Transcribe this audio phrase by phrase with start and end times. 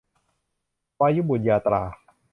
[0.99, 1.83] วายุบุตรยาตรา